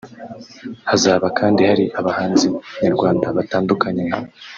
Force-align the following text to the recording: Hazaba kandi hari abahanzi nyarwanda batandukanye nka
Hazaba 0.89 1.27
kandi 1.39 1.61
hari 1.69 1.85
abahanzi 1.99 2.47
nyarwanda 2.81 3.25
batandukanye 3.37 4.01
nka 4.09 4.19